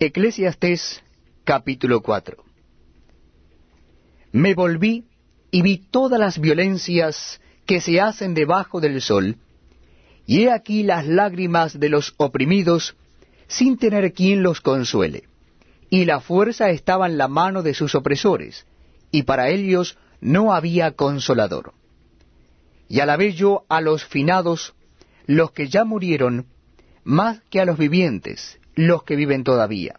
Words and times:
Eclesiastés 0.00 1.02
capítulo 1.42 2.02
4 2.02 2.36
Me 4.30 4.54
volví 4.54 5.08
y 5.50 5.62
vi 5.62 5.78
todas 5.78 6.20
las 6.20 6.38
violencias 6.38 7.40
que 7.66 7.80
se 7.80 8.00
hacen 8.00 8.32
debajo 8.32 8.80
del 8.80 9.02
sol, 9.02 9.38
y 10.24 10.44
he 10.44 10.52
aquí 10.52 10.84
las 10.84 11.08
lágrimas 11.08 11.80
de 11.80 11.88
los 11.88 12.14
oprimidos, 12.16 12.94
sin 13.48 13.76
tener 13.76 14.12
quien 14.12 14.44
los 14.44 14.60
consuele. 14.60 15.24
Y 15.90 16.04
la 16.04 16.20
fuerza 16.20 16.70
estaba 16.70 17.08
en 17.08 17.18
la 17.18 17.26
mano 17.26 17.64
de 17.64 17.74
sus 17.74 17.96
opresores, 17.96 18.66
y 19.10 19.24
para 19.24 19.48
ellos 19.48 19.98
no 20.20 20.54
había 20.54 20.92
consolador. 20.92 21.72
Y 22.88 23.00
alabé 23.00 23.32
yo 23.32 23.64
a 23.68 23.80
los 23.80 24.04
finados, 24.04 24.74
los 25.26 25.50
que 25.50 25.66
ya 25.66 25.82
murieron, 25.82 26.46
más 27.02 27.40
que 27.50 27.60
a 27.60 27.64
los 27.64 27.76
vivientes, 27.76 28.57
los 28.78 29.02
que 29.02 29.16
viven 29.16 29.42
todavía. 29.42 29.98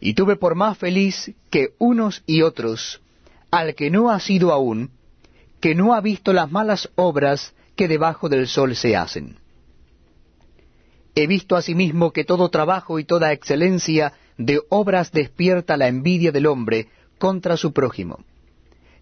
Y 0.00 0.14
tuve 0.14 0.36
por 0.36 0.54
más 0.54 0.78
feliz 0.78 1.32
que 1.50 1.74
unos 1.78 2.22
y 2.26 2.40
otros 2.40 3.02
al 3.50 3.74
que 3.74 3.90
no 3.90 4.10
ha 4.10 4.18
sido 4.18 4.50
aún, 4.50 4.92
que 5.60 5.74
no 5.74 5.92
ha 5.92 6.00
visto 6.00 6.32
las 6.32 6.50
malas 6.50 6.88
obras 6.94 7.54
que 7.76 7.86
debajo 7.86 8.30
del 8.30 8.48
sol 8.48 8.74
se 8.76 8.96
hacen. 8.96 9.36
He 11.14 11.26
visto 11.26 11.54
asimismo 11.54 12.12
que 12.12 12.24
todo 12.24 12.48
trabajo 12.48 12.98
y 12.98 13.04
toda 13.04 13.32
excelencia 13.32 14.14
de 14.38 14.60
obras 14.70 15.12
despierta 15.12 15.76
la 15.76 15.88
envidia 15.88 16.32
del 16.32 16.46
hombre 16.46 16.88
contra 17.18 17.58
su 17.58 17.74
prójimo. 17.74 18.24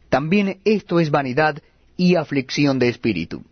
También 0.09 0.59
esto 0.65 0.99
es 0.99 1.13
vanidad 1.13 1.63
y 1.97 2.17
aflicción 2.17 2.81
de 2.81 2.89
espíritu. 2.89 3.45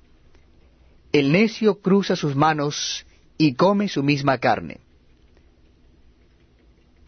El 1.12 1.30
necio 1.30 1.80
cruza 1.80 2.16
sus 2.16 2.34
manos 2.34 3.06
y 3.38 3.54
come 3.54 3.88
su 3.88 4.02
misma 4.02 4.38
carne. 4.38 4.81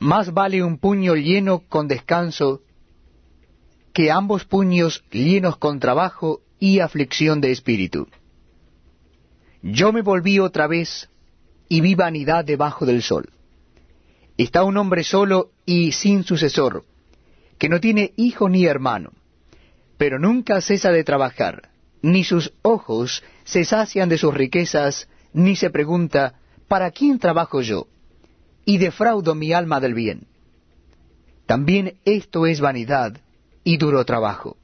Más 0.04 0.34
vale 0.34 0.62
un 0.62 0.76
puño 0.76 1.14
lleno 1.14 1.60
con 1.66 1.88
descanso 1.88 2.60
que 3.94 4.11
ambos 4.11 4.44
puños 4.44 5.02
llenos 5.11 5.56
con 5.56 5.80
trabajo 5.80 6.42
y 6.58 6.80
aflicción 6.80 7.41
de 7.41 7.52
espíritu. 7.52 8.06
Yo 9.62 9.94
me 9.94 10.02
volví 10.02 10.41
otra 10.41 10.66
vez 10.66 11.08
y 11.70 11.80
vi 11.80 11.94
vanidad 11.94 12.44
debajo 12.44 12.84
del 12.84 13.00
sol. 13.00 13.30
Está 14.36 14.62
un 14.64 14.77
hombre 14.77 15.05
solo 15.05 15.52
y 15.64 15.92
sin 15.92 16.22
sucesor, 16.22 16.84
que 17.56 17.70
no 17.70 17.80
tiene 17.80 18.12
hijo 18.16 18.50
ni 18.50 18.66
hermano, 18.66 19.12
pero 19.96 20.18
nunca 20.18 20.61
cesa 20.61 20.91
de 20.91 21.02
trabajar, 21.02 21.70
ni 22.02 22.24
sus 22.24 22.52
ojos 22.61 23.22
se 23.44 23.64
sacian 23.64 24.11
de 24.11 24.18
sus 24.18 24.34
riquezas, 24.34 25.08
ni 25.33 25.56
se 25.56 25.70
pregunta, 25.70 26.34
¿para 26.68 26.91
quién 26.91 27.18
trabajo 27.18 27.62
yo? 27.62 27.86
Y 28.65 28.79
defraudo 28.79 29.34
mi 29.34 29.53
alma 29.53 29.81
del 29.81 29.95
bien. 29.95 30.27
También 31.47 31.98
esto 32.05 32.47
es 32.47 32.61
vanidad 32.61 33.20
y 33.62 33.77
duro 33.77 34.05
trabajo. 34.05 34.57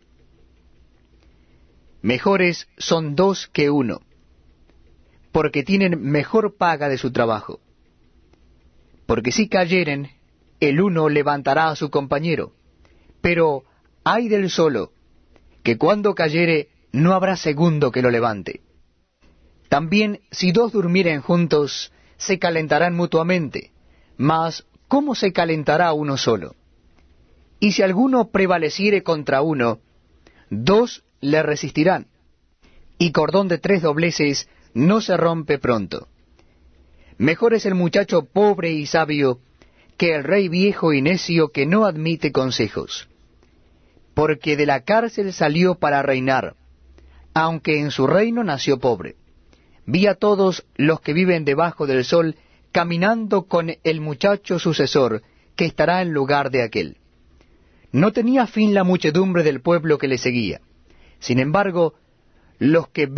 Mejores 2.03 2.69
son 2.79 3.15
dos 3.15 3.47
que 3.47 3.69
uno, 3.69 4.01
porque 5.33 5.63
tienen 5.63 6.01
mejor 6.01 6.57
paga 6.57 6.89
de 6.89 6.97
su 6.97 7.13
trabajo. 7.13 7.61
Porque 9.07 9.33
si 9.33 9.49
cayeren, 9.49 10.11
el 10.61 10.81
uno 10.81 11.09
levantará 11.09 11.69
a 11.69 11.77
su 11.77 11.91
compañero, 11.91 12.53
pero 13.21 13.65
hay 14.05 14.29
del 14.29 14.49
solo, 14.51 14.93
que 15.63 15.77
cuando 15.77 16.15
cayere 16.15 16.69
no 16.93 17.13
habrá 17.13 17.37
segundo 17.37 17.91
que 17.93 18.03
lo 18.03 18.11
levante. 18.11 18.63
También 19.69 20.21
si 20.31 20.53
dos 20.53 20.73
durmieren 20.73 21.21
juntos, 21.21 21.93
se 22.17 22.39
calentarán 22.39 22.95
mutuamente, 22.97 23.73
mas 24.21 24.67
¿cómo 24.87 25.15
se 25.15 25.33
calentará 25.33 25.95
uno 25.95 26.19
solo? 26.19 26.55
Y 27.59 27.73
si 27.73 27.81
alguno 27.81 28.29
prevaleciere 28.29 29.03
contra 29.03 29.41
uno, 29.41 29.79
dos 30.51 31.05
le 31.23 31.43
resistirán, 31.43 32.07
y 32.99 33.13
cordón 33.13 33.49
de 33.49 33.57
tres 33.57 33.81
dobleces 33.81 34.47
no 34.75 35.01
se 35.01 35.17
rompe 35.17 35.59
pronto. 35.59 36.07
Mejor 37.17 37.55
es 37.55 37.65
el 37.65 37.75
muchacho 37.75 38.27
pobre 38.27 38.73
y 38.73 38.85
sabio 38.85 39.41
que 39.97 40.15
el 40.15 40.25
rey 40.25 40.51
viejo 40.51 40.93
y 40.93 41.01
necio 41.01 41.49
que 41.49 41.65
no 41.65 41.87
admite 41.87 42.31
consejos. 42.31 43.09
Porque 44.13 44.55
de 44.55 44.67
la 44.67 44.83
cárcel 44.83 45.33
salió 45.33 45.77
para 45.77 46.03
reinar, 46.03 46.57
aunque 47.33 47.81
en 47.81 47.91
su 47.91 48.07
reino 48.07 48.45
nació 48.45 48.79
pobre. 48.81 49.17
Vi 49.87 50.07
a 50.07 50.15
todos 50.15 50.67
los 50.77 51.01
que 51.01 51.15
viven 51.15 51.47
debajo 51.47 51.87
del 51.87 52.05
sol 52.05 52.37
caminando 52.73 53.47
con 53.47 53.73
el 53.83 54.01
muchacho 54.01 54.59
sucesor 54.59 55.23
que 55.57 55.65
estará 55.65 56.03
en 56.03 56.13
lugar 56.13 56.51
de 56.51 56.63
aquel. 56.63 56.97
No 57.93 58.13
tenía 58.13 58.47
fin 58.47 58.73
la 58.75 58.85
muchedumbre 58.85 59.43
del 59.43 59.61
pueblo 59.61 59.99
que 59.99 60.09
le 60.09 60.19
seguía. 60.19 60.61
Sin 61.19 61.39
embargo, 61.39 61.95
los 62.59 62.89
que 62.89 63.07
ven 63.07 63.15